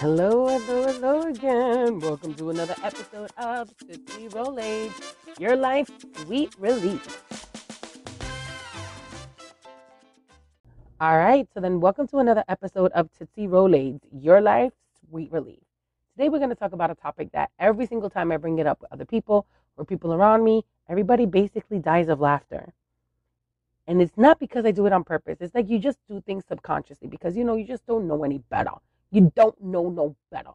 [0.00, 1.98] Hello, hello, hello again.
[1.98, 4.92] Welcome to another episode of Tootsie Roll Age,
[5.40, 5.90] Your Life
[6.22, 7.24] Sweet Relief.
[11.00, 15.32] All right, so then welcome to another episode of Tootsie Roll Age, Your Life Sweet
[15.32, 15.58] Relief.
[16.16, 18.68] Today we're going to talk about a topic that every single time I bring it
[18.68, 22.72] up with other people or people around me, everybody basically dies of laughter.
[23.88, 25.38] And it's not because I do it on purpose.
[25.40, 28.38] It's like you just do things subconsciously because you know you just don't know any
[28.48, 28.70] better.
[29.10, 30.50] You don't know no better.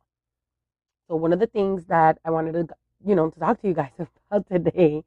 [1.08, 2.68] So one of the things that I wanted to,
[3.06, 3.92] you know, to talk to you guys
[4.32, 5.04] about today,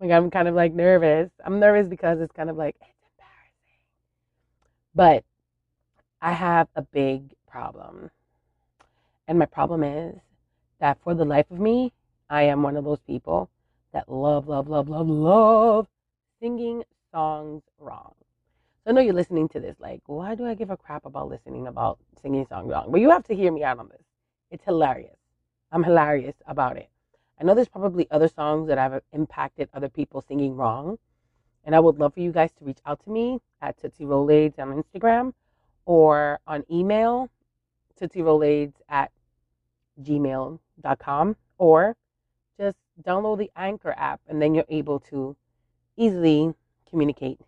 [0.00, 1.30] like I'm kind of like nervous.
[1.44, 3.80] I'm nervous because it's kind of like it's embarrassing.
[4.94, 5.24] But
[6.20, 8.10] I have a big problem.
[9.28, 10.16] And my problem is
[10.80, 11.92] that for the life of me,
[12.30, 13.50] I am one of those people
[13.92, 15.86] that love, love, love, love, love
[16.40, 18.14] singing songs wrong.
[18.88, 21.66] I know you're listening to this, like, why do I give a crap about listening
[21.66, 22.90] about singing songs wrong?
[22.90, 24.00] But you have to hear me out on this.
[24.50, 25.18] It's hilarious.
[25.70, 26.88] I'm hilarious about it.
[27.38, 30.98] I know there's probably other songs that have impacted other people singing wrong.
[31.64, 34.58] And I would love for you guys to reach out to me at Tootsie Rollades
[34.58, 35.34] on Instagram
[35.84, 37.28] or on email,
[37.98, 39.12] Tootsie Rollades at
[40.02, 41.94] gmail.com or
[42.58, 45.36] just download the Anchor app and then you're able to
[45.98, 46.54] easily
[46.88, 47.38] communicate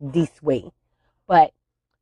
[0.00, 0.70] this way.
[1.28, 1.52] But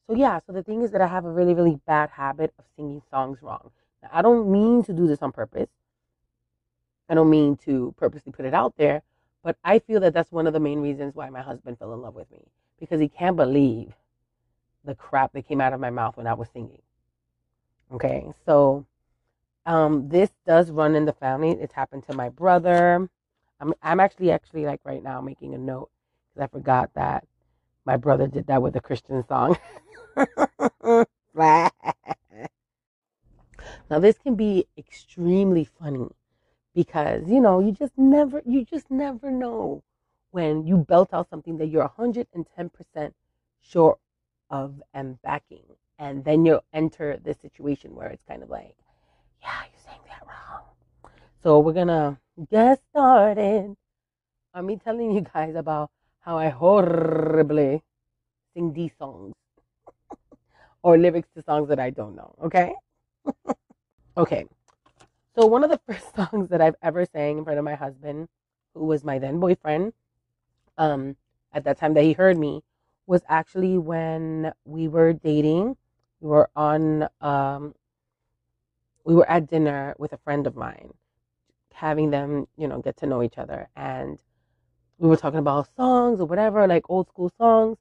[0.06, 2.64] so yeah, so the thing is that I have a really, really bad habit of
[2.77, 3.72] singing songs wrong.
[4.02, 5.69] Now, I don't mean to do this on purpose.
[7.08, 9.02] I don't mean to purposely put it out there,
[9.42, 12.02] but I feel that that's one of the main reasons why my husband fell in
[12.02, 12.47] love with me
[12.78, 13.94] because he can't believe
[14.84, 16.82] the crap that came out of my mouth when I was singing.
[17.92, 18.86] Okay, so
[19.66, 21.50] um, this does run in the family.
[21.50, 23.08] It's happened to my brother.
[23.60, 25.91] I'm I'm actually actually like right now making a note
[26.34, 27.24] because I forgot that
[27.86, 29.56] my brother did that with a Christian song.
[31.34, 31.70] now,
[33.90, 36.08] this can be extremely funny
[36.74, 39.82] because, you know, you just never, you just never know
[40.32, 43.12] when you belt out something that you're 110%
[43.62, 43.98] sure
[44.50, 45.64] of and backing.
[45.98, 48.76] And then you enter this situation where it's kind of like,
[49.41, 50.62] yeah, you're saying that wrong.
[51.42, 52.19] So we're going to
[52.50, 53.76] get started
[54.62, 55.91] me telling you guys about
[56.26, 57.82] how I horribly
[58.53, 59.32] sing these songs
[60.82, 62.34] or lyrics to songs that I don't know.
[62.42, 62.75] Okay?
[64.16, 64.44] okay.
[65.37, 68.28] So, one of the first songs that I've ever sang in front of my husband,
[68.75, 69.92] who was my then boyfriend,
[70.76, 71.16] um,
[71.53, 72.62] at that time that he heard me,
[73.06, 75.76] was actually when we were dating.
[76.20, 77.75] We were on, um,
[79.04, 80.93] we were at dinner with a friend of mine,
[81.72, 83.69] having them, you know, get to know each other.
[83.76, 84.19] And
[84.98, 87.76] we were talking about songs or whatever, like old school songs.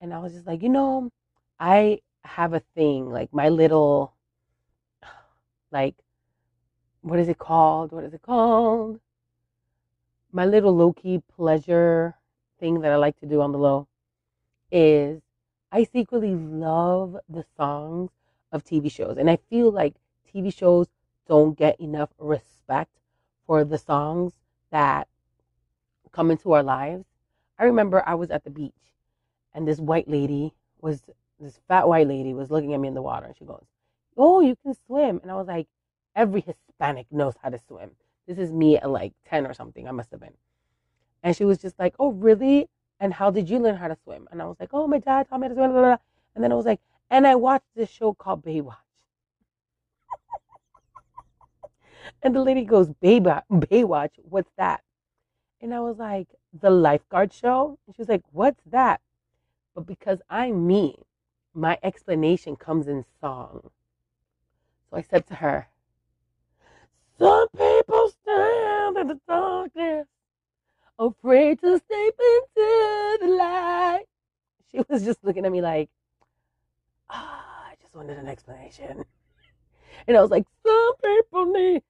[0.00, 1.10] And I was just like, you know,
[1.58, 4.14] I have a thing, like my little,
[5.72, 5.94] like,
[7.02, 7.92] what is it called?
[7.92, 9.00] What is it called?
[10.32, 12.14] My little low key pleasure
[12.58, 13.86] thing that I like to do on the low
[14.70, 15.22] is
[15.70, 18.10] I secretly love the songs
[18.50, 19.18] of TV shows.
[19.18, 19.94] And I feel like
[20.32, 20.88] TV shows
[21.28, 22.90] don't get enough respect
[23.46, 24.32] for the songs
[24.70, 25.08] that
[26.16, 27.04] come into our lives.
[27.58, 28.72] I remember I was at the beach
[29.52, 31.02] and this white lady was
[31.38, 33.66] this fat white lady was looking at me in the water and she goes,
[34.16, 35.68] "Oh, you can swim." And I was like,
[36.14, 37.90] "Every Hispanic knows how to swim."
[38.26, 39.86] This is me at like 10 or something.
[39.86, 40.36] I must have been.
[41.22, 42.70] And she was just like, "Oh, really?
[42.98, 45.28] And how did you learn how to swim?" And I was like, "Oh, my dad
[45.28, 45.98] taught me to swim." Blah, blah, blah.
[46.34, 48.76] And then I was like, "And I watched this show called Baywatch."
[52.22, 54.82] and the lady goes, Baywatch, Baywatch, what's that?
[55.60, 57.78] And I was like, the lifeguard show?
[57.86, 59.00] And she was like, what's that?
[59.74, 60.96] But because I'm me,
[61.54, 63.70] my explanation comes in song.
[64.90, 65.68] So I said to her,
[67.18, 70.06] Some people stand in the darkness,
[70.98, 74.04] afraid to step into the light.
[74.70, 75.88] She was just looking at me like,
[77.08, 79.04] ah, I just wanted an explanation.
[80.08, 81.82] And I was like, Some people need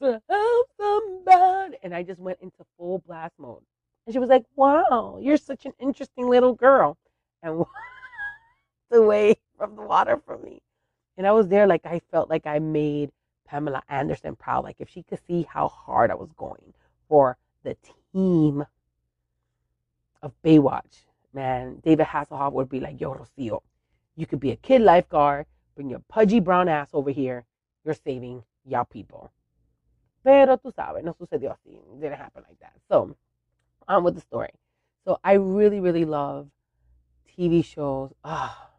[0.00, 1.76] to help somebody.
[1.82, 3.62] And I just went into full blast mode.
[4.06, 6.96] And she was like, Wow, you're such an interesting little girl.
[7.42, 7.64] And
[8.92, 10.62] away from the water from me.
[11.16, 13.10] And I was there like I felt like I made
[13.46, 14.64] Pamela Anderson proud.
[14.64, 16.74] Like if she could see how hard I was going
[17.08, 17.76] for the
[18.12, 18.64] team
[20.22, 23.60] of Baywatch, man, David Hasselhoff would be like, Yo, Rocio,
[24.16, 27.44] you could be a kid lifeguard, bring your pudgy brown ass over here.
[27.84, 29.30] You're saving y'all people.
[30.24, 31.76] Pero tú sabes, no sucedió así.
[31.76, 32.72] It didn't happen like that.
[32.88, 33.14] So,
[33.86, 34.50] on with the story.
[35.04, 36.48] So, I really, really love
[37.28, 38.12] TV shows.
[38.24, 38.70] Ah,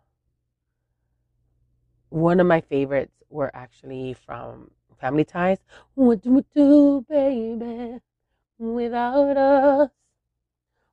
[2.10, 5.60] one of my favorites were actually from Family Ties.
[5.94, 8.00] What do we do, baby,
[8.58, 9.90] without us?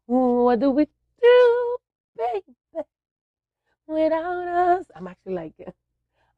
[0.06, 0.86] What do we
[1.22, 1.76] do,
[2.16, 2.56] baby,
[3.86, 4.86] without us?
[4.94, 5.54] I'm actually like,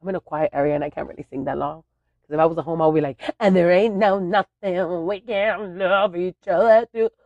[0.01, 1.83] I'm in a quiet area and I can't really sing that long.
[2.27, 5.05] Because if I was at home, I would be like, and there ain't no nothing
[5.05, 7.11] we can't love each other to.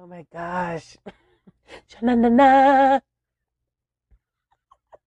[0.00, 0.96] Oh my gosh.
[2.02, 3.00] I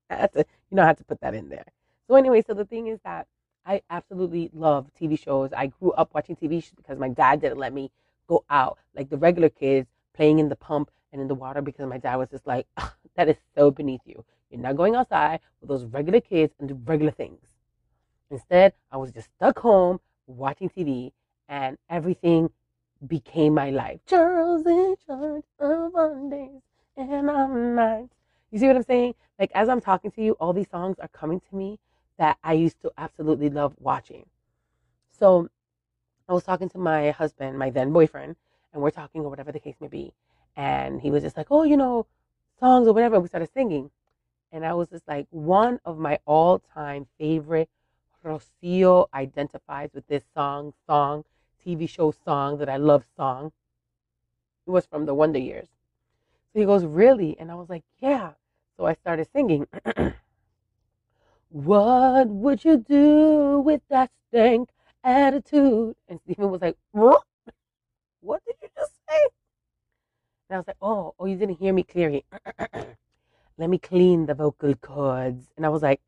[0.09, 1.63] had to, you know, I had to put that in there.
[2.07, 3.27] So anyway, so the thing is that
[3.65, 5.51] I absolutely love TV shows.
[5.55, 7.89] I grew up watching TV shows because my dad didn't let me
[8.27, 11.87] go out like the regular kids playing in the pump and in the water because
[11.87, 12.67] my dad was just like,
[13.15, 14.25] that is so beneath you.
[14.51, 17.39] You're not going outside with those regular kids and do regular things.
[18.29, 21.11] Instead, I was just stuck home watching TV
[21.47, 22.49] and everything
[23.07, 23.99] became my life.
[24.05, 26.61] Charles in charge of Mondays
[26.97, 28.13] and on nights.
[28.51, 29.15] You see what I'm saying?
[29.39, 31.79] Like as I'm talking to you, all these songs are coming to me
[32.17, 34.25] that I used to absolutely love watching.
[35.17, 35.49] So
[36.27, 38.35] I was talking to my husband, my then boyfriend,
[38.73, 40.13] and we're talking or whatever the case may be.
[40.55, 42.05] And he was just like, Oh, you know,
[42.59, 43.19] songs or whatever.
[43.19, 43.89] We started singing.
[44.51, 47.69] And I was just like, one of my all time favorite
[48.23, 51.23] Rocio identifies with this song, song
[51.65, 53.51] TV show song that I love song.
[54.67, 55.69] It was from the Wonder Years.
[56.53, 57.37] So he goes, Really?
[57.39, 58.31] And I was like, Yeah.
[58.77, 59.67] So I started singing.
[61.49, 64.69] what would you do with that stank
[65.03, 65.95] attitude?
[66.07, 67.23] And Stephen was like, What?
[68.21, 69.19] What did you just say?
[70.49, 72.25] And I was like, Oh, oh, you didn't hear me clearly.
[73.61, 75.51] Let me clean the vocal cords.
[75.55, 76.01] And I was like,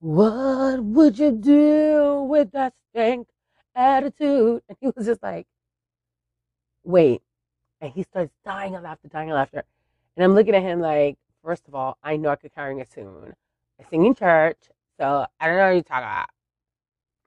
[0.00, 3.26] What would you do with that stank
[3.74, 4.62] attitude.
[4.68, 5.46] And he was just like,
[6.84, 7.22] wait.
[7.80, 9.64] And he starts dying of laughter, dying of laughter.
[10.16, 12.84] And I'm looking at him like, first of all, I know I could carry a
[12.84, 13.34] tune.
[13.80, 14.58] I sing in church,
[14.98, 16.28] so I don't know what you talk about.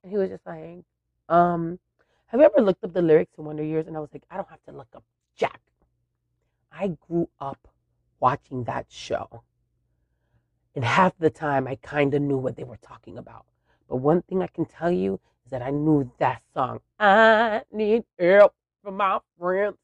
[0.03, 0.83] And he was just like,
[1.29, 1.79] um,
[2.27, 3.87] have you ever looked up the lyrics to Wonder Years?
[3.87, 5.03] And I was like, I don't have to look up
[5.35, 5.59] Jack.
[6.71, 7.67] I grew up
[8.19, 9.43] watching that show.
[10.75, 13.45] And half the time I kind of knew what they were talking about.
[13.89, 16.81] But one thing I can tell you is that I knew that song.
[16.99, 18.53] I need help
[18.83, 19.77] from my friends.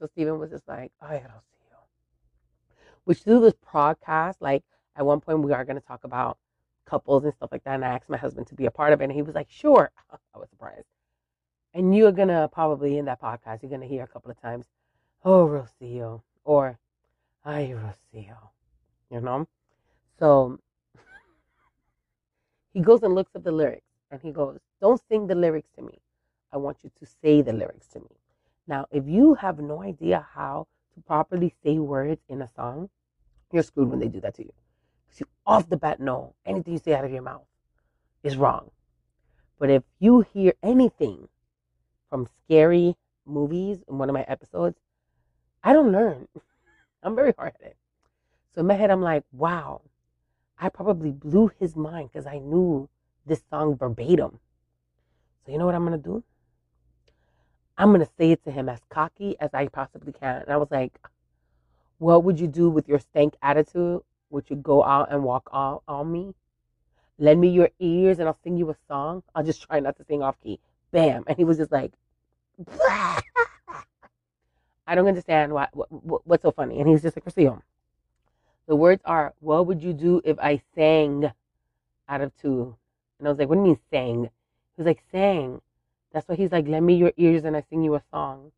[0.00, 1.76] So Stephen was just like, oh, I don't see you.
[3.04, 4.64] Which through this podcast, like
[4.96, 6.38] at one point we are going to talk about
[6.86, 7.74] couples and stuff like that.
[7.74, 9.04] And I asked my husband to be a part of it.
[9.04, 9.90] And he was like, sure.
[10.10, 10.86] I was surprised.
[11.72, 14.40] And you're going to probably in that podcast, you're going to hear a couple of
[14.40, 14.66] times,
[15.24, 16.78] oh, Rocio, or
[17.44, 18.50] ay, Rocio,
[19.10, 19.46] you know?
[20.18, 20.58] So
[22.72, 25.82] he goes and looks up the lyrics and he goes, Don't sing the lyrics to
[25.82, 26.00] me.
[26.52, 28.16] I want you to say the lyrics to me.
[28.66, 32.88] Now, if you have no idea how to properly say words in a song,
[33.52, 34.52] you're screwed when they do that to you.
[35.06, 37.46] Because you off the bat know anything you say out of your mouth
[38.22, 38.70] is wrong.
[39.58, 41.28] But if you hear anything
[42.08, 42.96] from scary
[43.26, 44.78] movies in one of my episodes,
[45.62, 46.28] I don't learn.
[47.04, 47.76] I'm very hard it.
[48.54, 49.82] So in my head, I'm like, wow,
[50.58, 52.88] I probably blew his mind because I knew
[53.26, 54.40] this song verbatim.
[55.44, 56.24] So you know what I'm gonna do?
[57.76, 60.42] I'm gonna say it to him as cocky as I possibly can.
[60.42, 60.98] And I was like,
[61.98, 64.00] What would you do with your stank attitude?
[64.30, 66.34] Would you go out and walk on, on me?
[67.18, 69.22] Lend me your ears and I'll sing you a song.
[69.34, 70.58] I'll just try not to sing off key.
[70.90, 71.24] Bam.
[71.26, 71.92] And he was just like,
[74.86, 76.80] I don't understand what, what, what's so funny.
[76.80, 77.62] And he's just like, Rocio.
[78.66, 81.30] The words are, What would you do if I sang
[82.08, 82.76] out of two?
[83.18, 84.24] And I was like, what do you mean sang?
[84.24, 85.60] He was like, sang.
[86.12, 88.52] That's why he's like, lend me your ears and I sing you a song.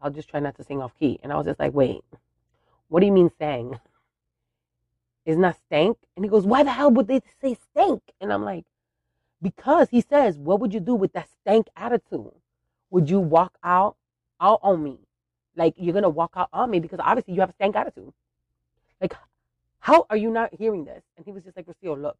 [0.00, 1.18] I'll just try not to sing off key.
[1.22, 2.02] And I was just like, wait,
[2.88, 3.80] what do you mean sang?
[5.24, 5.98] Isn't that stank?
[6.16, 8.02] And he goes, why the hell would they say stank?
[8.20, 8.64] And I'm like,
[9.42, 12.32] because he says, what would you do with that stank attitude?
[12.90, 13.96] Would you walk out
[14.40, 14.98] out on me?
[15.58, 18.12] Like you're gonna walk out on me because obviously you have a stank attitude.
[19.00, 19.14] Like,
[19.80, 21.02] how are you not hearing this?
[21.16, 22.16] And he was just like, Rocio, look,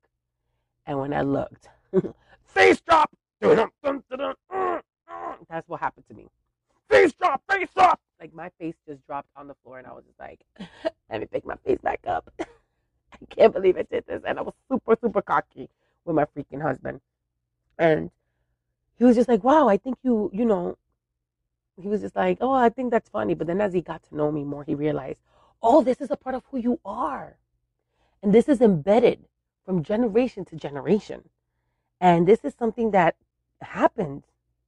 [0.87, 1.69] and when I looked,
[2.47, 3.11] face drop.
[3.41, 3.71] That's
[5.69, 6.27] what happened to me.
[6.91, 8.01] Face drop, face up.
[8.21, 10.41] Like my face just dropped on the floor, and I was just like,
[11.11, 12.29] let me pick my face back up.
[12.41, 14.23] I can't believe I did this.
[14.27, 15.71] And I was super, super cocky
[16.05, 17.01] with my freaking husband.
[17.79, 18.11] And
[18.99, 20.77] he was just like, wow, I think you, you know,
[21.81, 23.35] he was just like, oh, I think that's funny.
[23.35, 25.19] But then as he got to know me more, he realized,
[25.63, 27.37] oh, this is a part of who you are.
[28.23, 29.25] And this is embedded
[29.65, 31.29] from generation to generation.
[32.01, 33.17] And this is something that
[33.61, 34.25] happens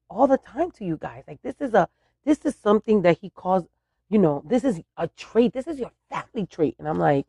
[0.08, 1.24] all the time to you guys.
[1.26, 1.88] Like this is a
[2.24, 3.64] this is something that he calls,
[4.08, 5.52] you know, this is a trait.
[5.52, 6.76] This is your family trait.
[6.78, 7.26] And I'm like,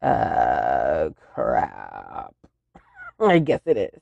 [0.00, 2.34] uh, crap.
[3.20, 4.00] I guess it is.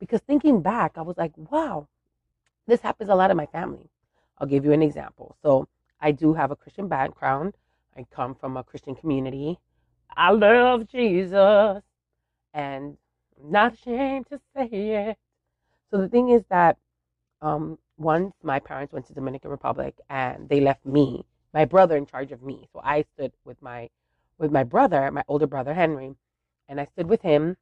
[0.00, 1.86] Because thinking back, I was like, wow,
[2.66, 3.88] this happens a lot in my family.
[4.38, 5.36] I'll give you an example.
[5.42, 5.68] So
[6.00, 7.54] I do have a Christian background.
[7.96, 9.58] I come from a Christian community.
[10.16, 11.82] I love Jesus
[12.52, 12.96] and
[13.40, 15.18] I'm not ashamed to say it.
[15.90, 16.76] So the thing is that
[17.42, 22.06] um, once my parents went to Dominican Republic and they left me, my brother in
[22.06, 22.68] charge of me.
[22.72, 23.90] So I stood with my
[24.38, 26.14] with my brother, my older brother Henry,
[26.68, 27.56] and I stood with him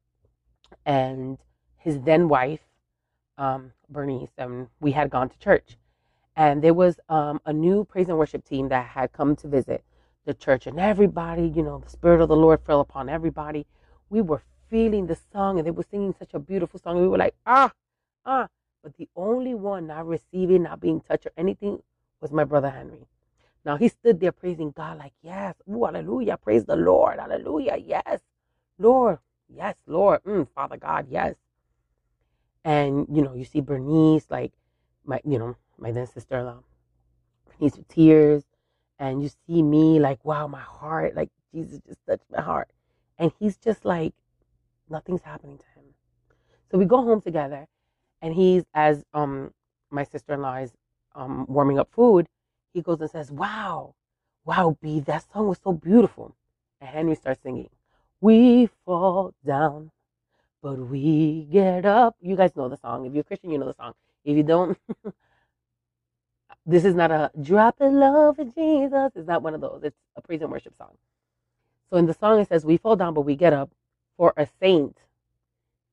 [0.87, 1.39] and
[1.77, 2.61] his then wife,
[3.37, 5.77] um, Bernice, and we had gone to church.
[6.37, 9.85] And there was um, a new praise and worship team that had come to visit
[10.25, 13.67] the church, and everybody, you know, the Spirit of the Lord fell upon everybody.
[14.09, 17.01] We were feeling the song, and they were singing such a beautiful song.
[17.01, 17.73] We were like, ah,
[18.25, 18.49] ah.
[18.83, 21.83] But the only one not receiving, not being touched or anything
[22.21, 23.07] was my brother Henry.
[23.65, 28.21] Now he stood there praising God, like, yes, ooh, hallelujah, praise the Lord, hallelujah, yes,
[28.79, 31.37] Lord, yes, Lord, mm, Father God, yes.
[32.65, 34.53] And you know, you see Bernice, like
[35.05, 36.61] my, you know, my then sister-in-law,
[37.49, 38.45] Bernice with tears,
[38.99, 42.71] and you see me, like, wow, my heart, like Jesus just touched my heart,
[43.19, 44.15] and he's just like,
[44.91, 45.87] nothing's happening to him.
[46.71, 47.69] So we go home together,
[48.23, 49.53] and he's as um
[49.91, 50.73] my sister-in-law is
[51.17, 52.29] um warming up food
[52.75, 53.95] he goes and says, Wow,
[54.45, 56.37] wow, B, that song was so beautiful.
[56.81, 57.71] And Henry starts singing,
[58.21, 59.91] We fall down,
[60.63, 62.17] but we get up.
[62.21, 63.07] You guys know the song.
[63.07, 63.95] If you're a Christian, you know the song.
[64.25, 64.79] If you don't,
[66.67, 69.13] this is not a drop in love in Jesus.
[69.15, 69.81] It's not one of those.
[69.85, 70.97] It's a praise and worship song.
[71.91, 73.71] So in the song, it says, We fall down, but we get up.
[74.17, 74.99] For a saint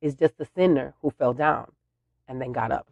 [0.01, 1.71] is just a sinner who fell down
[2.27, 2.87] and then got up.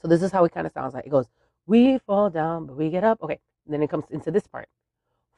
[0.00, 1.06] So this is how it kind of sounds like.
[1.06, 1.26] It goes,
[1.66, 3.22] we fall down, but we get up.
[3.22, 4.68] Okay, and then it comes into this part.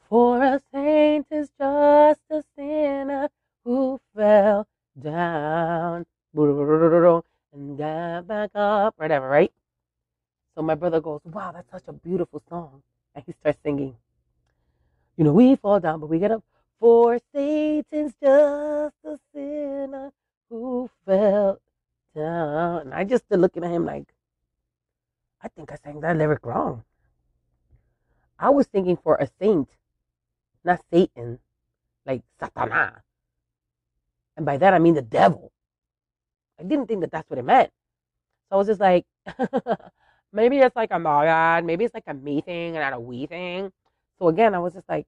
[0.09, 3.29] For a saint is just a sinner
[3.63, 4.67] who fell
[5.01, 6.05] down
[6.35, 9.51] and got back up, whatever, right?
[10.55, 12.81] So my brother goes, Wow, that's such a beautiful song.
[13.13, 13.95] And he starts singing.
[15.17, 16.43] You know, we fall down, but we get up.
[16.79, 20.11] For Satan's just a sinner
[20.49, 21.59] who fell
[22.15, 22.81] down.
[22.81, 24.13] And I just stood looking at him like,
[25.41, 26.83] I think I sang that lyric wrong.
[28.37, 29.69] I was thinking for a saint,
[30.63, 31.39] not Satan,
[32.05, 33.01] like Satana.
[34.35, 35.51] And by that I mean the devil.
[36.59, 37.71] I didn't think that that's what it meant.
[38.49, 39.05] So I was just like,
[40.35, 43.25] maybe it's like a God, maybe it's like a me thing and not a we
[43.27, 43.71] thing.
[44.19, 45.07] So again, I was just like,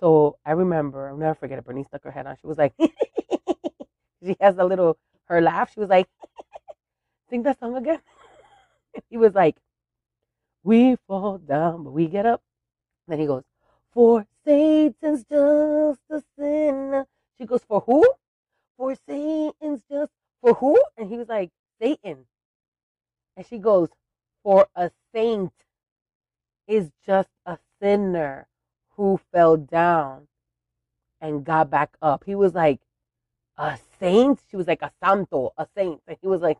[0.00, 1.64] so I remember, I'll never forget it.
[1.66, 2.36] Bernice stuck her head on.
[2.40, 2.74] She was like,
[4.24, 5.72] she has a little, her laugh.
[5.74, 6.08] She was like,
[7.30, 8.00] sing that song again.
[9.10, 9.56] he was like,
[10.64, 12.42] We fall down, but we get up.
[13.08, 13.44] Then he goes,
[13.92, 17.06] For Satan's just a sinner.
[17.38, 18.04] She goes, For who?
[18.76, 20.80] For Satan's just for who?
[20.98, 22.26] And he was like, Satan.
[23.36, 23.88] And she goes,
[24.42, 25.52] For a saint
[26.66, 28.48] is just a sinner
[28.96, 30.28] who fell down
[31.20, 32.24] and got back up.
[32.24, 32.80] He was like,
[33.56, 34.40] A saint?
[34.50, 36.02] She was like, A santo, a saint.
[36.06, 36.58] And he was like,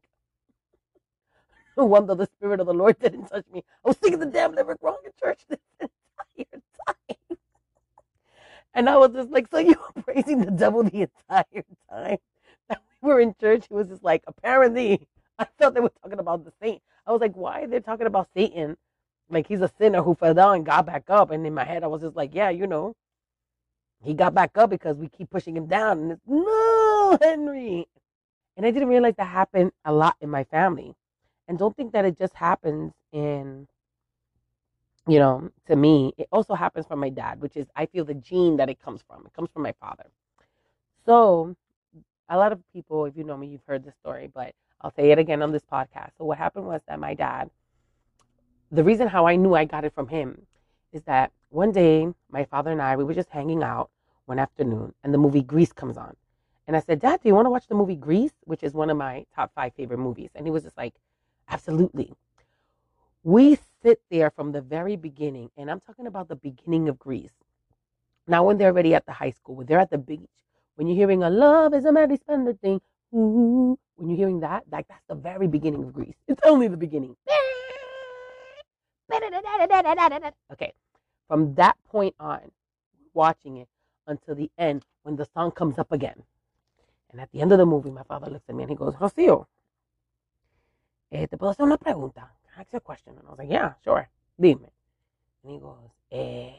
[1.76, 3.64] no wonder the Spirit of the Lord didn't touch me.
[3.84, 7.38] I was thinking the damn lyric wrong in church this entire time.
[8.74, 12.18] And I was just like, so you were praising the devil the entire time
[12.68, 13.64] that we were in church.
[13.64, 15.06] It was just like, apparently,
[15.38, 16.82] I thought they were talking about the saint.
[17.06, 18.76] I was like, why are they talking about Satan?
[19.30, 21.30] Like he's a sinner who fell down and got back up.
[21.30, 22.94] And in my head, I was just like, yeah, you know,
[24.04, 25.98] he got back up because we keep pushing him down.
[26.00, 27.86] And it's, no, Henry.
[28.56, 30.94] And I didn't realize that happened a lot in my family.
[31.48, 33.66] And don't think that it just happens in,
[35.06, 36.12] you know, to me.
[36.18, 39.02] It also happens from my dad, which is, I feel the gene that it comes
[39.08, 39.24] from.
[39.26, 40.06] It comes from my father.
[41.04, 41.56] So,
[42.28, 45.10] a lot of people, if you know me, you've heard this story, but I'll say
[45.10, 46.10] it again on this podcast.
[46.18, 47.50] So, what happened was that my dad,
[48.70, 50.46] the reason how I knew I got it from him
[50.92, 53.90] is that one day my father and I, we were just hanging out
[54.26, 56.16] one afternoon and the movie Grease comes on.
[56.66, 58.88] And I said, Dad, do you want to watch the movie Grease, which is one
[58.90, 60.30] of my top five favorite movies?
[60.34, 60.94] And he was just like,
[61.48, 62.12] Absolutely.
[63.24, 67.34] We sit there from the very beginning, and I'm talking about the beginning of Grease.
[68.26, 70.20] Now, when they're already at the high school, when they're at the beach,
[70.76, 72.80] when you're hearing a love is a madly splendid thing,
[73.14, 76.16] ooh, when you're hearing that, like that's the very beginning of Grease.
[76.28, 77.16] It's only the beginning.
[80.52, 80.72] Okay,
[81.28, 82.50] from that point on,
[83.14, 83.68] watching it
[84.06, 86.22] until the end when the song comes up again.
[87.10, 88.94] And at the end of the movie, my father looks at me and he goes,
[88.94, 89.46] Rocio,
[91.10, 92.30] eh, ¿te puedo hacer una pregunta?
[92.42, 93.14] Can I ask you a question?
[93.18, 94.08] And I was like, yeah, sure.
[94.40, 94.66] Dime.
[95.44, 96.52] And he goes, eh,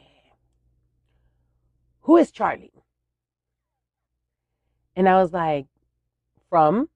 [2.02, 2.72] who is Charlie?
[4.94, 5.66] And I was like,
[6.48, 6.88] From?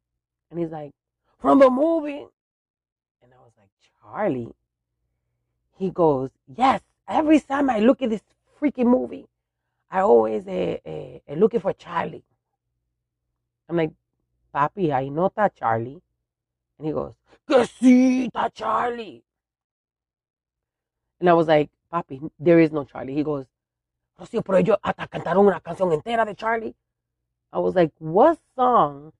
[0.50, 0.92] And he's like,
[1.38, 2.26] From the movie.
[3.22, 4.54] And I was like, Charlie.
[5.76, 8.22] He goes, Yes, every time I look at this
[8.60, 9.26] freaking movie,
[9.90, 12.24] I always uh, uh, looking for Charlie.
[13.68, 13.92] I'm like,
[14.54, 16.00] Papi, I know that Charlie.
[16.78, 17.14] And he goes,
[17.46, 19.22] Que sí, that Charlie.
[21.20, 23.14] And I was like, Papi, there is no Charlie.
[23.14, 23.46] He goes,
[24.18, 26.74] Rocío, pero ellos hasta cantaron una canción entera de Charlie.
[27.52, 29.12] I was like, what song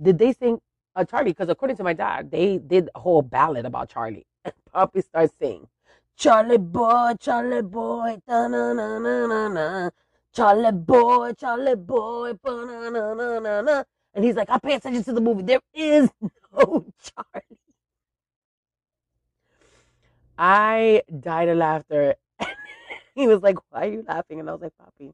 [0.00, 0.60] did they sing
[0.96, 1.32] uh, Charlie?
[1.32, 4.26] Because according to my dad, they did a whole ballad about Charlie.
[4.44, 5.68] And Poppy starts singing,
[6.16, 9.90] Charlie boy, Charlie boy, da na na na na na.
[10.34, 13.84] Charlie boy, Charlie boy, na na na na na.
[14.14, 15.42] And he's like, I pay attention to the movie.
[15.42, 16.10] There is
[16.52, 17.58] no Charlie.
[20.38, 22.14] I died of laughter.
[23.14, 24.40] he was like, Why are you laughing?
[24.40, 25.12] And I was like, Poppy,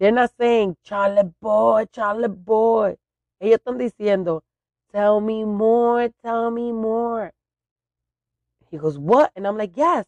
[0.00, 2.96] they're not saying Charlie boy, Charlie boy.
[3.40, 4.42] Ellos están diciendo,
[4.92, 7.32] Tell me more, tell me more.
[8.70, 9.32] He goes, What?
[9.36, 10.06] And I'm like, Yes.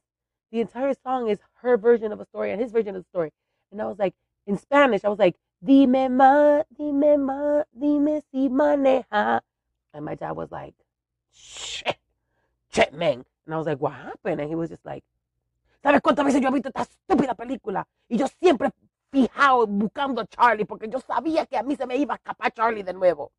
[0.51, 3.31] The entire song is her version of a story and his version of the story.
[3.71, 4.15] And I was like,
[4.47, 9.41] in Spanish, I was like, Dime ma, dime ma, dime si maneja.
[9.95, 10.75] And my dad was like,
[11.33, 11.99] Shit,
[12.73, 13.25] shit, man.
[13.47, 14.41] And I was like, what happened?
[14.41, 15.03] And he was just like,
[15.83, 17.85] ¿sabes cuántas veces yo he visto esta estúpida película?
[18.09, 18.71] Y yo siempre
[19.11, 22.53] fijado buscando a Charlie porque yo sabía que a mí se me iba a escapar
[22.53, 23.33] Charlie de nuevo.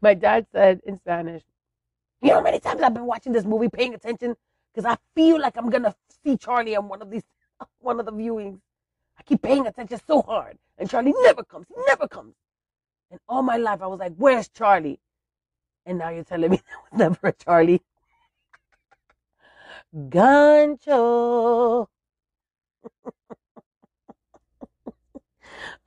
[0.00, 1.44] My dad said in Spanish,
[2.20, 4.36] you know how many times I've been watching this movie paying attention
[4.72, 7.24] because I feel like I'm gonna see Charlie on one of these
[7.80, 8.60] one of the viewings.
[9.18, 12.34] I keep paying attention so hard and Charlie never comes, never comes.
[13.10, 15.00] And all my life I was like, where's Charlie?
[15.86, 16.60] And now you're telling me
[16.92, 17.82] there was never a Charlie.
[19.94, 21.86] Gancho.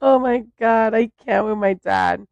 [0.01, 2.26] oh my God, I can't with my dad.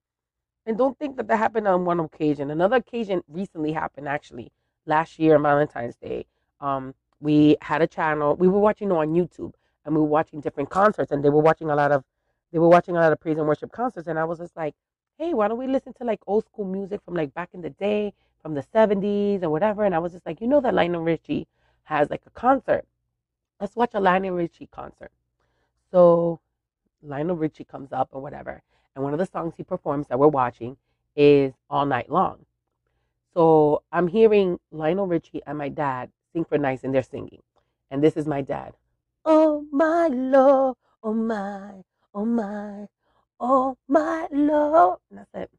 [0.66, 2.52] And don't think that that happened on one occasion.
[2.52, 4.52] Another occasion recently happened actually
[4.86, 6.26] last year on Valentine's Day.
[6.62, 8.36] Um, we had a channel.
[8.36, 9.54] We were watching on YouTube,
[9.86, 12.04] and we were watching different concerts, and they were watching a lot of
[12.52, 14.74] they were watching a lot of praise and worship concerts, and I was just like,
[15.18, 17.70] hey, why don't we listen to like old school music from like back in the
[17.70, 19.84] day, from the 70s or whatever?
[19.86, 21.48] And I was just like, you know that Lionel Richie
[21.84, 22.86] has like a concert.
[23.60, 25.12] Let's watch a Lionel Richie concert.
[25.92, 26.40] So
[27.02, 28.62] Lionel Richie comes up or whatever.
[28.96, 30.78] And one of the songs he performs that we're watching
[31.16, 32.46] is All Night Long.
[33.34, 37.42] So I'm hearing Lionel Richie and my dad synchronize and they're singing.
[37.92, 38.74] And this is my dad.
[39.26, 41.72] Oh my Lord, oh my,
[42.14, 42.88] oh my,
[43.40, 45.00] oh my Lord.
[45.12, 45.50] And I said,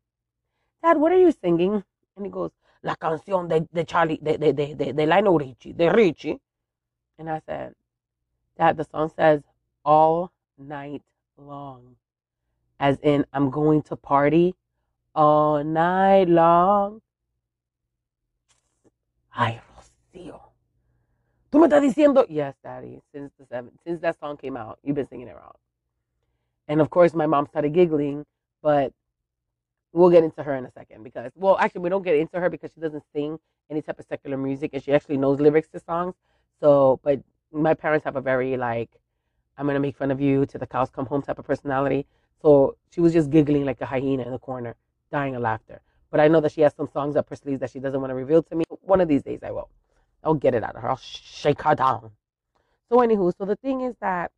[0.83, 1.85] Dad, what are you singing?
[2.17, 2.51] And he goes,
[2.83, 6.41] La canción de, de Charlie, de, de, de, de, Lionel Richie, de Richie.
[7.19, 7.75] And I said,
[8.57, 9.43] Dad, the song says
[9.85, 11.03] all night
[11.37, 11.97] long.
[12.79, 14.55] As in, I'm going to party
[15.15, 17.03] all night long.
[19.35, 20.41] Ay, Rocío.
[21.51, 24.95] Tú me estás diciendo, yes, daddy, since the seven, since that song came out, you've
[24.95, 25.55] been singing it wrong.
[26.69, 28.25] And of course, my mom started giggling,
[28.63, 28.93] but
[29.93, 32.49] we'll get into her in a second because, well, actually, we don't get into her
[32.49, 33.39] because she doesn't sing
[33.71, 36.15] any type of secular music and she actually knows lyrics to songs.
[36.61, 37.21] So, but
[37.53, 38.91] my parents have a very like,
[39.57, 42.07] I'm gonna make fun of you to the cows come home type of personality.
[42.43, 44.75] So she was just giggling like a hyena in the corner,
[45.11, 45.81] dying of laughter.
[46.11, 48.11] But I know that she has some songs up her sleeves that she doesn't want
[48.11, 48.65] to reveal to me.
[48.83, 49.69] One of these days I will.
[50.25, 50.91] I'll get it out of her.
[50.91, 52.11] I'll shake her down.
[52.89, 54.33] So anywho, so the thing is that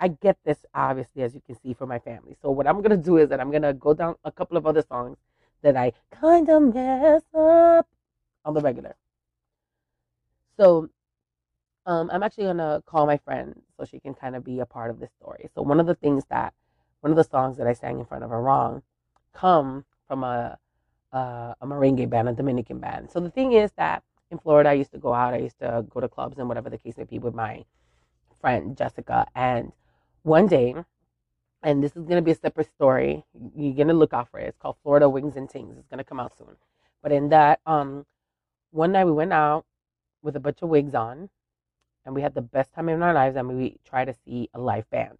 [0.00, 2.36] I get this obviously as you can see from my family.
[2.40, 4.82] So what I'm gonna do is that I'm gonna go down a couple of other
[4.82, 5.18] songs
[5.62, 7.88] that I kind of mess up
[8.44, 8.94] on the regular.
[10.56, 10.88] So
[11.86, 14.90] um, I'm actually gonna call my friend so she can kind of be a part
[14.90, 15.48] of this story.
[15.54, 16.54] So one of the things that
[17.00, 18.82] one of the songs that I sang in front of her wrong
[19.32, 20.58] come from a
[21.12, 23.10] a, a merengue band, a Dominican band.
[23.10, 25.34] So the thing is that in Florida, I used to go out.
[25.34, 27.64] I used to go to clubs and whatever the case may be with my
[28.40, 29.26] friend Jessica.
[29.34, 29.72] And
[30.22, 30.74] one day,
[31.62, 33.24] and this is going to be a separate story.
[33.56, 34.48] You're going to look out for it.
[34.48, 35.76] It's called Florida Wings and Tings.
[35.78, 36.56] It's going to come out soon.
[37.02, 38.06] But in that, um,
[38.70, 39.64] one night we went out
[40.22, 41.30] with a bunch of wigs on,
[42.04, 43.36] and we had the best time in our lives.
[43.36, 45.18] And we tried to see a live band,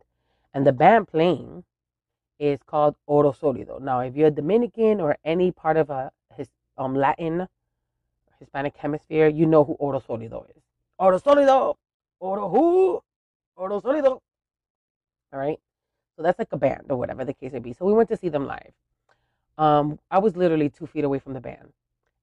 [0.54, 1.64] and the band playing
[2.38, 3.80] is called Oro Solido.
[3.80, 7.48] Now, if you're Dominican or any part of a his um Latin
[8.38, 10.62] Hispanic hemisphere, you know who Oro Solido is.
[10.98, 11.74] Oro Solido,
[12.20, 13.02] Oro who,
[13.56, 14.20] Oro Solido.
[15.33, 15.59] All right.
[16.17, 17.73] So that's like a band or whatever the case may be.
[17.73, 18.73] So we went to see them live.
[19.57, 21.73] Um, I was literally two feet away from the band.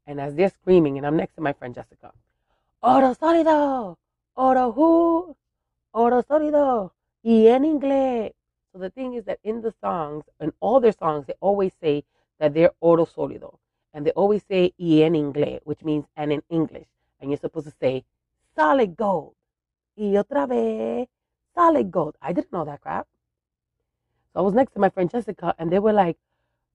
[0.07, 2.11] And as they're screaming, and I'm next to my friend Jessica,
[2.83, 3.95] Oro Solido,
[4.35, 5.35] Oro who,
[5.93, 6.91] Oro Solido.
[7.25, 8.33] y en inglés.
[8.71, 12.03] So the thing is that in the songs, in all their songs, they always say
[12.39, 13.57] that they're oro sólido.
[13.93, 16.87] And they always say y en inglés, which means and in English.
[17.19, 18.05] And you're supposed to say
[18.55, 19.33] solid gold.
[19.95, 21.07] Y otra vez,
[21.55, 22.15] solid gold.
[22.21, 23.07] I didn't know that crap.
[24.33, 26.17] So I was next to my friend Jessica, and they were like,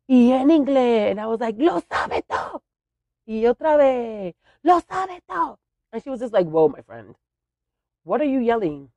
[0.09, 1.11] y en inglés.
[1.11, 2.63] And I was like, lo sabe todo.
[3.27, 5.59] Y otra vez, lo sabe todo.
[5.93, 7.15] And she was just like, whoa, my friend.
[8.05, 8.89] What are you yelling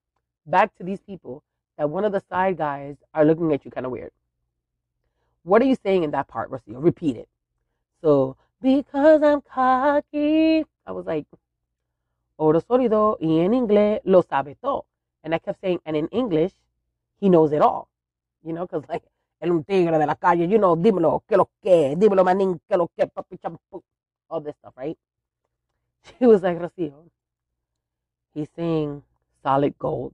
[0.45, 1.43] back to these people
[1.77, 4.11] that one of the side guys are looking at you kind of weird?
[5.43, 6.81] What are you saying in that part, Rocio?
[6.81, 7.29] Repeat it.
[8.01, 11.25] So, because I'm cocky, I was like,
[12.37, 14.85] oro sólido y en inglés lo sabe todo.
[15.23, 16.53] And I kept saying, and in English,
[17.19, 17.89] he knows it all.
[18.43, 19.03] You know, because like,
[19.41, 22.77] el un tigre de la calle, you know, dímelo, que lo que, dímelo, manín, que
[22.77, 23.81] lo que, papi champú,
[24.29, 24.97] all this stuff, right?
[26.19, 27.09] She was like, Rocio,
[28.33, 29.03] he's saying
[29.41, 30.13] solid gold.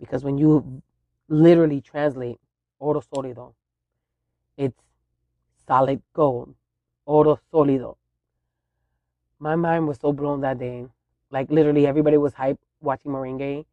[0.00, 0.82] Because when you
[1.28, 2.38] literally translate
[2.80, 3.54] oro sólido,
[4.56, 4.82] it's
[5.66, 6.54] solid gold.
[7.06, 7.96] Oro sólido.
[9.38, 10.86] My mind was so blown that day.
[11.30, 13.64] Like literally everybody was hype watching Merengue.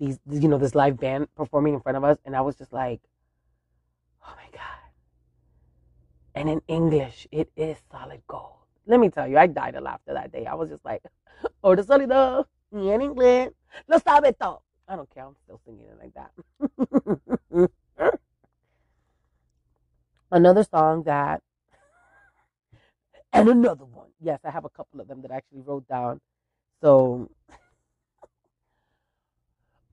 [0.00, 2.72] These you know, this live band performing in front of us, and I was just
[2.72, 3.00] like,
[4.24, 4.62] Oh my God.
[6.34, 8.56] And in English, it is solid gold.
[8.86, 10.46] Let me tell you, I died of laughter that day.
[10.46, 11.02] I was just like,
[11.62, 13.52] Oro sólido, y en inglés,
[13.86, 14.62] lo sabe todo.
[14.88, 15.24] I don't care.
[15.24, 17.70] I'm still singing it like that.
[20.32, 21.42] another song that,
[23.32, 24.08] and another one.
[24.20, 26.20] Yes, I have a couple of them that I actually wrote down.
[26.82, 27.30] So,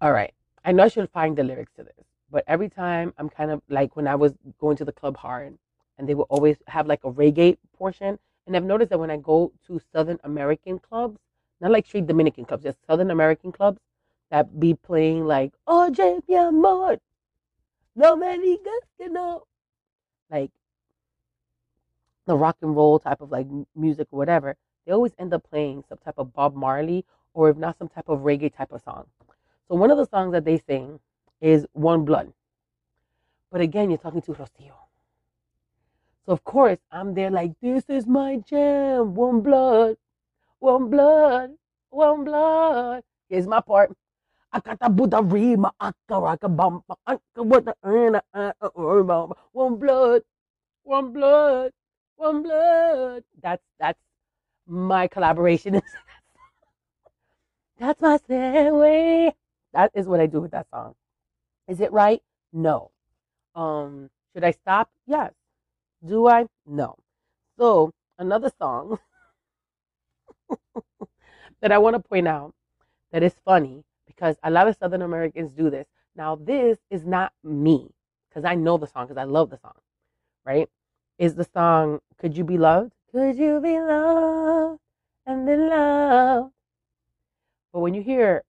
[0.01, 0.33] all right.
[0.63, 3.61] I know I should find the lyrics to this, but every time I'm kind of
[3.69, 5.57] like when I was going to the club hard,
[5.97, 8.19] and they would always have like a reggae portion.
[8.45, 11.19] And I've noticed that when I go to Southern American clubs,
[11.59, 13.79] not like straight Dominican clubs, just Southern American clubs
[14.29, 16.97] that be playing like Oye mi amor,
[17.95, 19.43] no me digas que no,
[20.29, 20.51] like
[22.25, 24.55] the rock and roll type of like music or whatever.
[24.85, 28.07] They always end up playing some type of Bob Marley or if not some type
[28.07, 29.07] of reggae type of song.
[29.67, 30.99] So one of the songs that they sing
[31.41, 32.33] is One Blood.
[33.51, 34.73] But again, you're talking to Rocio.
[36.25, 39.15] So of course I'm there like this is my jam.
[39.15, 39.95] One blood,
[40.59, 41.51] one blood,
[41.89, 43.03] one blood.
[43.29, 43.91] Here's my part.
[44.53, 47.73] Akatabuta rima akaraka bumpa akawata
[49.53, 50.23] one blood,
[50.83, 51.71] one blood,
[52.17, 53.23] one blood.
[53.41, 53.99] That's that's
[54.67, 55.81] my collaboration.
[57.79, 59.36] that's my way.
[59.73, 60.95] That is what I do with that song.
[61.67, 62.21] Is it right?
[62.53, 62.91] No.
[63.55, 64.89] Um, should I stop?
[65.05, 65.33] Yes.
[66.05, 66.45] Do I?
[66.65, 66.95] No.
[67.57, 68.99] So another song
[71.61, 72.53] that I want to point out
[73.11, 75.87] that is funny because a lot of Southern Americans do this.
[76.15, 77.89] Now, this is not me
[78.29, 79.75] because I know the song because I love the song,
[80.45, 80.69] right?
[81.17, 82.93] Is the song Could You Be Loved?
[83.11, 84.79] Could you be loved
[85.25, 86.51] and be loved?
[87.71, 88.43] But when you hear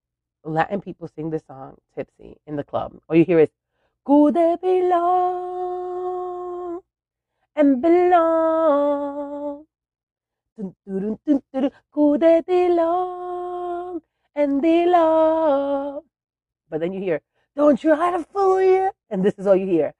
[0.49, 3.49] Latin people sing this song, Tipsy, in the club, all you hear is
[4.07, 6.81] they belong
[7.57, 9.67] and belong?
[10.57, 14.01] They belong
[14.37, 16.03] and belong?
[16.71, 17.21] But then you hear,
[17.57, 18.91] Don't you try to fool you.
[19.11, 19.95] And this is all you hear.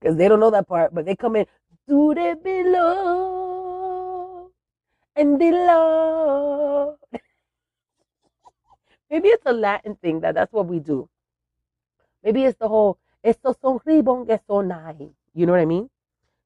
[0.00, 1.46] Because they don't know that part, but they come in,
[1.88, 4.50] Do they belong
[5.16, 6.96] and belong?
[9.12, 11.06] Maybe it's a Latin thing that that's what we do.
[12.24, 15.12] Maybe it's the whole, esto son ribon que sonai.
[15.34, 15.90] You know what I mean?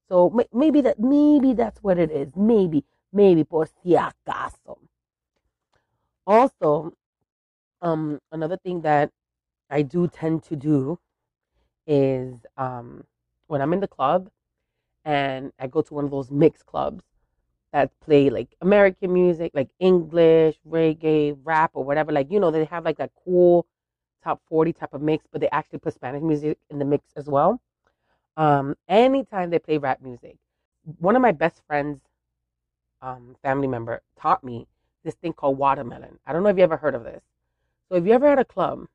[0.09, 2.35] So maybe that maybe that's what it is.
[2.35, 4.79] Maybe maybe por si acaso.
[6.26, 6.92] Also,
[7.83, 9.12] um, another thing that
[9.70, 10.98] I do tend to do
[11.87, 13.05] is um,
[13.46, 14.29] when I'm in the club
[15.05, 17.05] and I go to one of those mixed clubs
[17.77, 22.11] that play like American music, like English, reggae, rap, or whatever.
[22.11, 23.67] Like you know, they have like that cool
[24.25, 27.27] top forty type of mix, but they actually put Spanish music in the mix as
[27.27, 27.61] well.
[28.39, 30.39] Um, anytime they play rap music,
[31.01, 32.01] one of my best friends,
[33.03, 34.67] um, family member, taught me
[35.05, 36.19] this thing called watermelon.
[36.27, 37.23] I don't know if you ever heard of this.
[37.91, 38.87] So if you ever had a club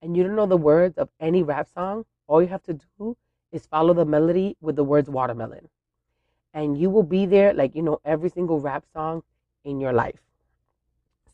[0.00, 3.14] and you don't know the words of any rap song, all you have to do
[3.52, 5.68] is follow the melody with the words watermelon.
[6.56, 9.22] And you will be there like you know every single rap song
[9.62, 10.20] in your life.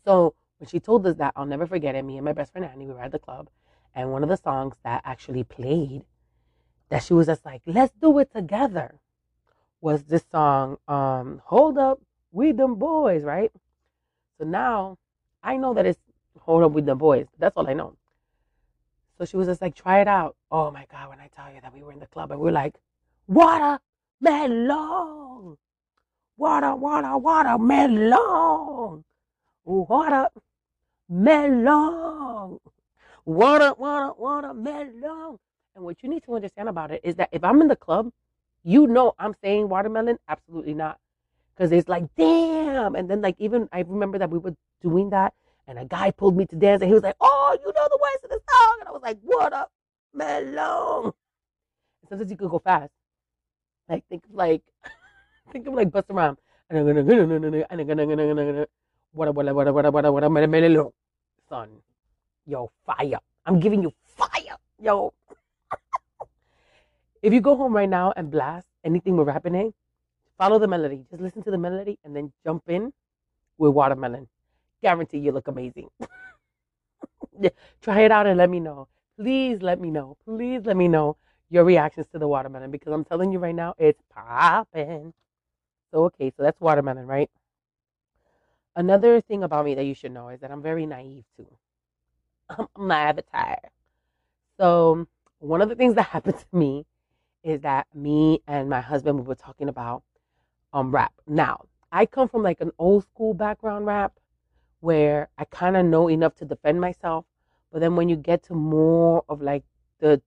[0.04, 2.04] So when she told us that, I'll never forget it.
[2.04, 3.48] Me and my best friend Annie, we were at the club,
[3.94, 6.02] and one of the songs that actually played
[6.88, 9.00] that she was just like, let's do it together
[9.80, 12.00] was this song, um, Hold Up,
[12.32, 13.50] We Them Boys, right?
[14.38, 14.98] So now
[15.42, 16.00] I know that it's
[16.40, 17.26] hold up with the boys.
[17.38, 17.96] That's all I know.
[19.18, 20.36] So she was just like, try it out.
[20.50, 22.50] Oh my God, when I tell you that we were in the club and we're
[22.52, 22.74] like,
[24.22, 25.56] watermelon,
[26.36, 29.04] water, water, watermelon,
[29.64, 30.28] watermelon, water,
[31.08, 32.58] melon.
[34.16, 35.38] water, melon.
[35.74, 38.10] And what you need to understand about it is that if I'm in the club,
[38.64, 40.18] you know I'm saying watermelon?
[40.28, 40.98] Absolutely not.
[41.54, 42.94] Because it's like, damn.
[42.94, 45.34] And then, like, even I remember that we were doing that,
[45.66, 47.98] and a guy pulled me to dance, and he was like, oh, you know the
[48.00, 48.76] words of the song.
[48.80, 49.70] And I was like, what up,
[50.14, 51.12] melon?
[52.08, 52.90] Sometimes you could go fast.
[53.92, 54.62] Like, think of like,
[55.52, 56.38] think of like Busta Rhymes.
[59.12, 60.92] What what what what what what?
[61.46, 61.68] Son,
[62.46, 63.20] yo, fire.
[63.44, 65.12] I'm giving you fire, yo.
[67.22, 69.74] if you go home right now and blast anything we're rapping
[70.38, 71.04] follow the melody.
[71.10, 72.94] Just listen to the melody and then jump in
[73.58, 74.26] with watermelon.
[74.80, 75.90] Guarantee you look amazing.
[77.82, 78.88] Try it out and let me know.
[79.18, 80.16] Please let me know.
[80.24, 81.18] Please let me know
[81.52, 85.12] your reactions to the watermelon because I'm telling you right now, it's popping.
[85.92, 87.30] So, okay, so that's watermelon, right?
[88.74, 91.46] Another thing about me that you should know is that I'm very naive too.
[92.48, 93.58] I'm my avatar.
[94.58, 95.06] So,
[95.40, 96.86] one of the things that happened to me
[97.42, 100.02] is that me and my husband we were talking about
[100.72, 101.12] um rap.
[101.26, 104.14] Now, I come from like an old school background rap
[104.80, 107.26] where I kind of know enough to defend myself,
[107.72, 109.64] but then when you get to more of like
[110.00, 110.22] the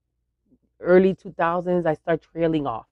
[0.80, 2.86] early 2000s, I start trailing off.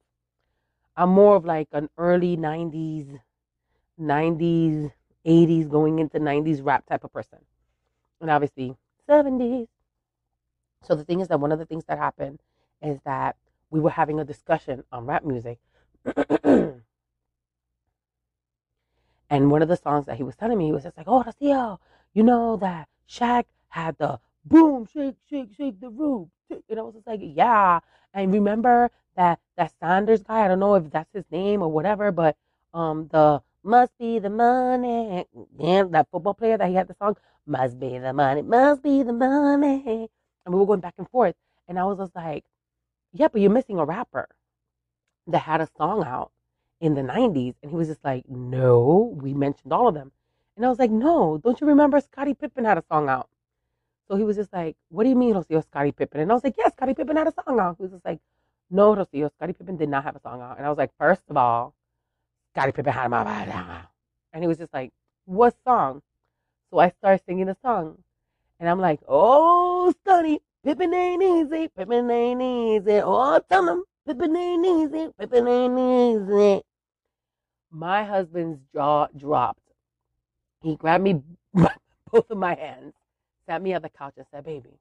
[0.97, 3.19] I'm more of like an early 90s,
[3.99, 4.91] 90s,
[5.25, 7.39] 80s, going into 90s rap type of person.
[8.21, 8.77] And obviously
[9.09, 9.69] 70s.
[10.83, 12.41] So the thing is that one of the things that happened
[12.83, 13.37] is that
[13.71, 15.59] we were having a discussion on rap music.
[16.45, 16.83] and
[19.31, 21.79] one of the songs that he was telling me, he was just like, Oh, Rocio,
[22.13, 26.29] you know that Shaq had the boom, shake, shake, shake the roof.
[26.71, 27.81] And I was just like, yeah.
[28.15, 32.13] And remember that that Sanders guy, I don't know if that's his name or whatever,
[32.13, 32.37] but
[32.75, 35.27] um the must be the money.
[35.59, 39.03] Yeah, that football player that he had the song, must be the money, must be
[39.03, 40.11] the money.
[40.47, 41.35] And we were going back and forth.
[41.69, 42.45] And I was just like,
[43.13, 44.29] yeah, but you're missing a rapper
[45.29, 46.33] that had a song out
[46.81, 47.55] in the 90s.
[47.63, 50.13] And he was just like, no, we mentioned all of them.
[50.57, 53.29] And I was like, no, don't you remember Scottie Pippen had a song out?
[54.09, 56.21] So he was just like, What do you mean, Rocio Scottie Pippen?
[56.21, 57.77] And I was like, Yeah, Scottie Pippen had a song out.
[57.79, 58.21] He was just like,
[58.71, 60.59] No, Rocio, Scottie Pippen did not have a song out.
[60.59, 61.75] And I was like, First of all,
[62.53, 63.87] Scottie Pippen had my out.
[64.33, 64.93] And he was just like,
[65.25, 66.03] What song?
[66.71, 67.99] So I started singing the song.
[68.61, 73.01] And I'm like, Oh, Scottie, Pippen ain't easy, Pippen ain't easy.
[73.03, 76.63] Oh, tell him, Pippen ain't easy, Pippen ain't easy.
[77.71, 79.61] My husband's jaw dropped.
[80.63, 81.23] He grabbed me
[81.55, 82.95] both of my hands
[83.47, 84.79] sat me on the couch and said, Baby,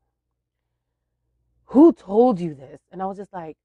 [1.66, 2.80] who told you this?
[2.92, 3.58] And I was just like,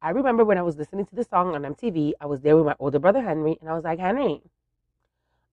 [0.00, 2.66] I remember when I was listening to the song on MTV, I was there with
[2.66, 4.42] my older brother Henry, and I was like, Henry,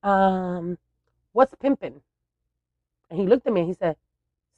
[0.04, 0.78] um,
[1.32, 2.02] what's pimping?
[3.10, 3.96] And he looked at me and he said,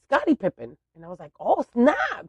[0.07, 0.77] Scottie Pippen.
[0.95, 2.27] And I was like, oh, snap.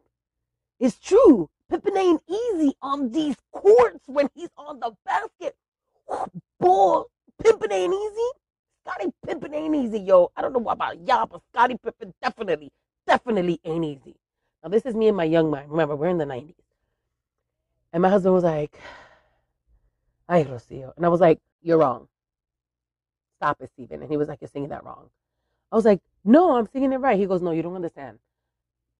[0.79, 1.49] It's true.
[1.69, 5.55] Pippen ain't easy on these courts when he's on the basket.
[6.59, 7.05] Ball,
[7.43, 8.29] Pippen ain't easy.
[8.85, 10.31] Scottie Pippen ain't easy, yo.
[10.35, 12.71] I don't know about y'all, but Scottie Pippen definitely,
[13.07, 14.15] definitely ain't easy.
[14.63, 15.71] Now, this is me and my young mind.
[15.71, 16.53] Remember, we're in the 90s.
[17.93, 18.77] And my husband was like,
[20.27, 20.93] Ay, Rocio.
[20.95, 22.07] And I was like, You're wrong.
[23.37, 24.01] Stop it, Stephen.
[24.01, 25.09] And he was like, You're singing that wrong.
[25.71, 27.17] I was like, No, I'm singing it right.
[27.17, 28.19] He goes, No, you don't understand.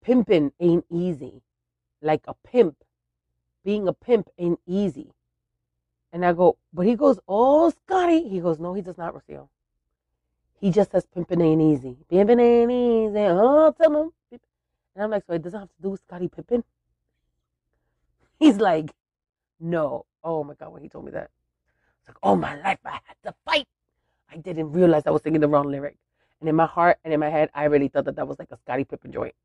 [0.04, 1.41] Pimping ain't easy.
[2.02, 2.78] Like a pimp.
[3.63, 5.12] Being a pimp ain't easy.
[6.12, 8.28] And I go, But he goes, Oh, Scottie.
[8.30, 9.50] He goes, No, he does not, Rocio.
[10.59, 11.97] He just says pimping ain't easy.
[12.09, 13.19] Pimping ain't easy.
[13.19, 14.11] Oh, tell him.
[14.31, 16.63] And I'm like, so it doesn't have to do with Scottie Pippen?
[18.39, 18.91] He's like,
[19.59, 20.05] no.
[20.23, 21.29] Oh my God, when he told me that.
[21.99, 23.67] It's like, all my life I had to fight.
[24.31, 25.97] I didn't realize I was singing the wrong lyric.
[26.39, 28.51] And in my heart and in my head, I really thought that that was like
[28.51, 29.35] a Scottie Pippen joint.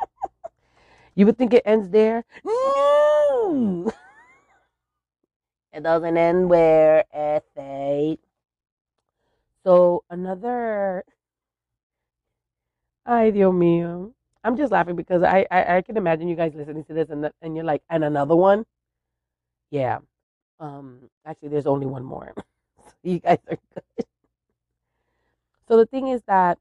[1.14, 2.24] you would think it ends there.
[2.44, 3.92] No!
[5.72, 7.44] it doesn't end where it
[9.64, 11.04] so another,
[13.06, 14.12] ay Dios mío.
[14.44, 17.24] I'm just laughing because I, I, I can imagine you guys listening to this and
[17.24, 18.64] the, and you're like, and another one,
[19.70, 19.98] yeah.
[20.60, 22.34] Um, actually, there's only one more.
[23.02, 24.06] you guys are good.
[25.68, 26.58] So the thing is that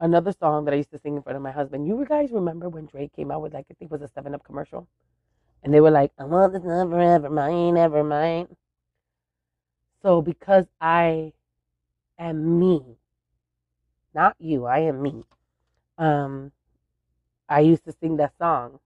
[0.00, 1.86] another song that I used to sing in front of my husband.
[1.86, 4.34] You guys remember when Drake came out with like I think it was a Seven
[4.34, 4.88] Up commercial,
[5.62, 8.48] and they were like, "I want this love forever, mine, ever mine."
[10.02, 11.32] So because I
[12.22, 12.80] and me.
[14.14, 14.66] not you.
[14.66, 15.24] I am me.
[15.98, 16.52] Um,
[17.48, 18.78] I used to sing that song.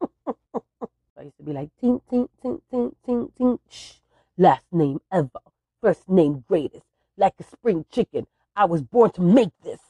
[0.24, 3.92] I used to be like, tink, tink, tink, tink, tink, tink, shh.
[4.38, 5.40] Last name ever,
[5.82, 6.86] first name greatest,
[7.18, 8.26] like a spring chicken.
[8.56, 9.80] I was born to make this.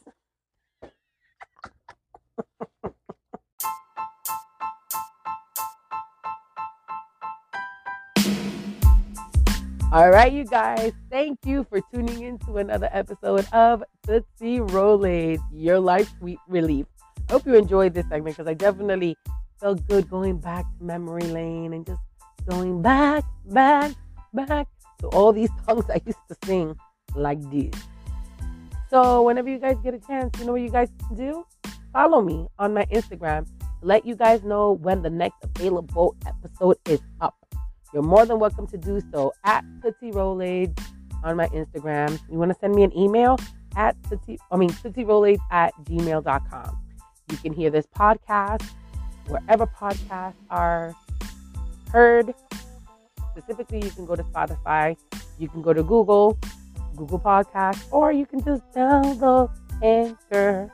[9.92, 15.40] All right, you guys, thank you for tuning in to another episode of Tootsie Rollade,
[15.53, 16.87] your life sweet relief.
[17.29, 19.16] Hope you enjoyed this segment because I definitely
[19.59, 22.00] felt good going back to memory lane and just
[22.48, 23.90] going back, back,
[24.33, 24.68] back
[25.00, 26.76] to all these songs I used to sing
[27.16, 27.74] like this.
[28.90, 31.44] So, whenever you guys get a chance, you know what you guys can do?
[31.92, 36.76] Follow me on my Instagram to let you guys know when the next available episode
[36.87, 37.39] is up.
[37.92, 40.79] You're more than welcome to do so at Tootsie Rollade
[41.24, 42.20] on my Instagram.
[42.31, 43.37] You want to send me an email
[43.76, 46.79] at Tootsie, I mean, Tootsie Rollade at gmail.com.
[47.31, 48.64] You can hear this podcast
[49.26, 50.94] wherever podcasts are
[51.90, 52.33] heard.
[53.37, 54.96] Specifically, you can go to Spotify,
[55.38, 56.38] you can go to Google,
[56.96, 59.50] Google Podcast, or you can just download
[59.83, 60.70] Anchor.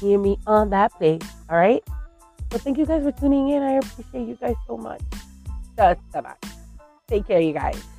[0.00, 1.22] Hear me on that place.
[1.50, 1.82] All right.
[2.52, 3.62] So thank you guys for tuning in.
[3.62, 5.02] I appreciate you guys so much.
[5.76, 6.38] Just so much.
[7.08, 7.95] Take care, you guys.